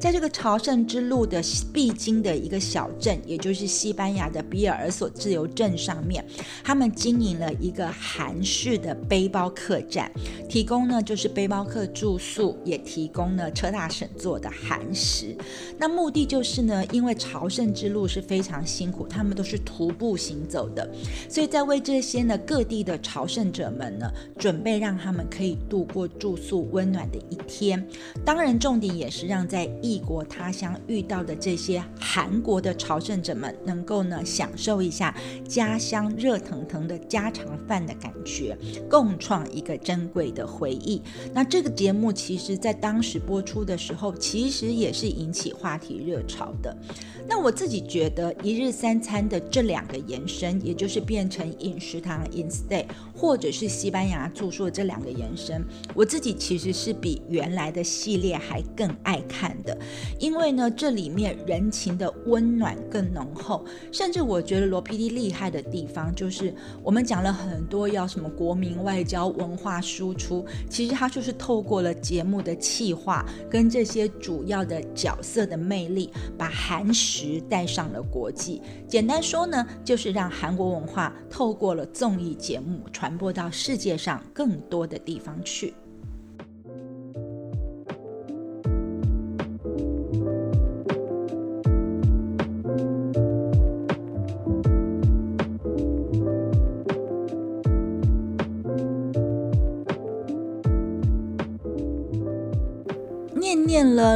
[0.00, 1.42] 在这个朝圣之之路的
[1.72, 6.24] 必经的一个小镇，也就是西班牙的比尔索自由镇上面，
[6.62, 10.08] 他们经营了一个韩式的背包客栈，
[10.48, 15.36] 提供呢就是背包客住宿，也提供呢车大婶做的韩食。
[15.76, 20.88] 那目的就是呢，因为朝圣之路是非常辛苦，他们都是徒步行走的，
[21.28, 27.84] 所以在为这些呢各地的朝圣者们呢，准备让他们可以度过住宿温暖的一天。
[28.24, 35.14] 当然，重点也是让在异国他乡遇到的这些韩国的朝圣者们，能够呢享受一下
[35.48, 38.56] 家乡热腾腾的家常饭的感觉，
[38.88, 41.02] 共创一个珍贵的回忆。
[41.32, 46.76] 那这个节目其实在当时播出的时候，其实也是引起话题热潮的。
[47.26, 52.84] 那我自己觉得一日三餐的这两个延伸，也就是变成饮食堂 in stay，
[53.16, 59.78] 或者是西班牙住宿的这两个延伸，我自己其实是比原来的系列还更爱看的，
[60.18, 66.52] 因为呢这里面人情的温暖更浓厚，甚至我觉得罗 PD 厉害的地方就是
[66.82, 78.60] 我们讲了很多要什么国民外交文化输出，其实它就是透过了节目的气化跟这些主要的角色的魅力，把韩食带上了国际。
[78.88, 85.74] 简单说呢，就是让韩国文化透过了综艺节目传播到世界上更多的地方去。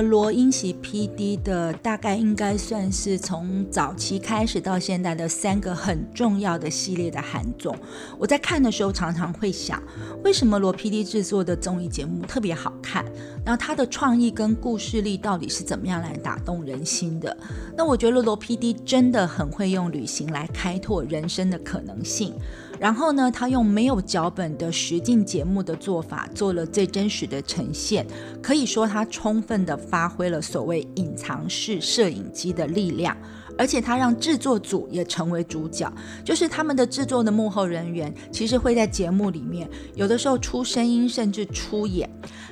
[0.02, 7.76] 罗英喜 P.D 的，大概应该算是从早期开始到现在的三个很重要的系列的韩综。
[8.18, 9.82] 我在看的时候，常常会想，
[10.24, 13.04] 为什么罗 P.D 制作的综艺节目特别好看？
[13.44, 17.36] 然后他的创意跟故事力到底是怎么样来打动人心的？
[17.76, 22.34] 那我觉得罗 P.D 真的很会用旅行来开拓人生的可能性。
[22.78, 28.06] 然后呢，他用没有脚本的实境节目的做法，做了最真实的呈现。
[28.42, 33.16] 可以说，他充分的发挥了所谓隐藏式摄影机的力量，
[33.56, 35.92] 而且他让制作组也成为主角，
[36.24, 42.08] 就是他们的制作的幕后人员，其实会在节目里面有的时候出声音，甚至出演。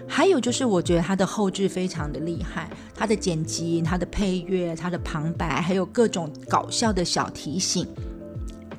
[0.09, 7.87] 还有就是，我觉得他的后置非常的厉害，他的剪辑、他的配乐、他的旁白，还有各种搞笑的小提醒。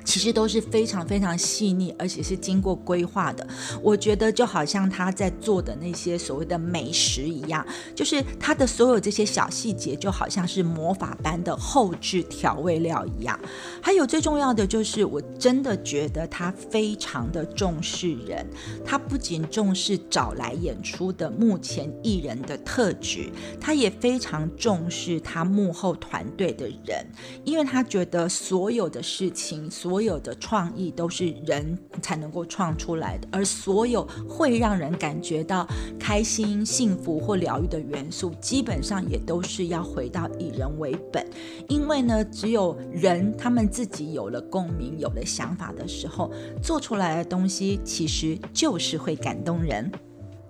[0.08, 3.46] 其实都是非常非常细腻，而且是经过规划的。
[3.82, 7.62] 我觉得就好像他在做的那些所谓的美食一样，
[7.94, 13.38] 就是他的所有这些小细节，就好像是魔法般的后置调味料一样。
[13.82, 18.46] 还有最重要的就是，我真的觉得他非常的重视人。
[18.86, 23.30] 他不仅重视找来演出的目前艺人的特质，
[23.60, 27.06] 他也非常重视他幕后团队的人，
[27.44, 35.66] 因为他觉得所有的事情所所有的创意都是人才能够创出来的，而所有会让人感觉到
[35.98, 41.26] 开心、幸福或疗愈的元素，基本上也都是要回到以人为本。
[41.68, 46.30] 因为呢，只有人他们自己有了共鸣、有了想法的时候，
[46.62, 49.90] 做出来的东西其实就是会感动人。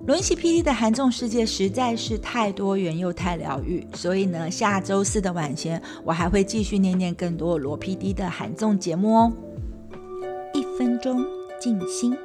[0.09, 9.32] 罗英熙 PD 的韩综世界实在是太多元又太疗愈，所以呢，下周四的晚间我还会继续念念更多罗 PD 的韩综节目哦。
[10.54, 11.22] 一分钟
[11.61, 12.16] 静心。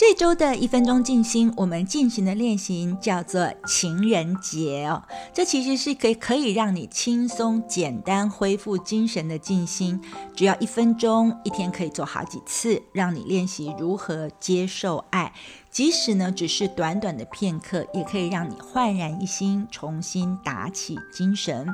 [0.00, 5.02] 这周的一分钟静心，我们进行的练习叫做情人节哦。
[5.34, 10.00] 这其实是可以可以让你轻松简单恢复精神的静心，
[10.34, 15.34] 只要一分钟，一天可以做好几次，让你练习如何接受爱。
[15.70, 21.68] 即使呢只是短短的片刻，也可以让你焕然一新，重新打起精神。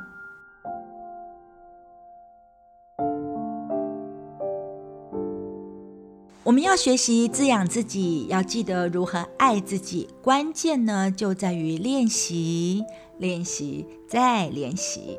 [6.47, 10.09] 我们要学习滋养自己，要记得如何爱自己。
[10.23, 12.85] 关键呢，就在于练习，
[13.19, 15.19] 练习再练习。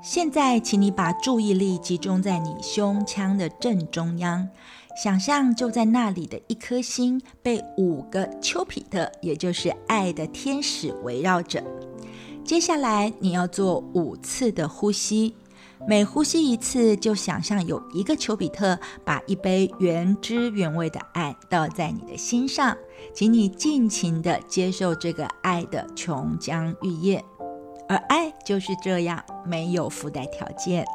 [0.00, 4.48] 现在，请你把注意力集中在你胸腔的正中央，
[4.96, 11.62] 想象就在那里的一颗心被五个丘比特，也就是爱的天使围绕着。
[12.44, 15.34] 接下来，你要做五次的呼吸。
[15.86, 22.74] 每呼吸一次，就想象有一个丘比特把一杯原汁原味的爱倒在你的心上，
[23.12, 27.22] 请你尽情的接受这个爱的琼浆玉液，
[27.88, 30.86] 而爱就是这样，没有附带条件。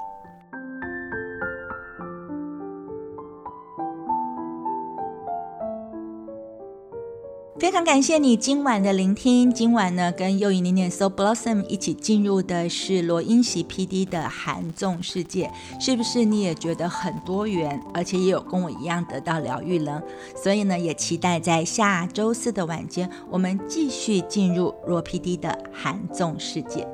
[7.60, 9.54] 非常感谢你今晚的聆听。
[9.54, 20.02] 今晚呢，跟又一年年 So Blossom 一起进入的是罗英喜 PD 的韩综世界，是不是你也觉得很多元，而且也有跟我一样得到疗愈呢？
[20.42, 26.88] 所以呢，也期待在下周四的晚间，我们继续进入罗 PD 的韩综世界。